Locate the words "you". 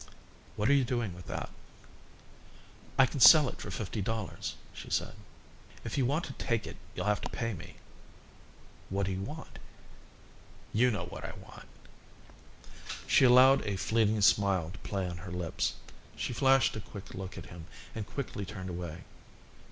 0.73-0.83, 5.95-6.07, 10.73-10.89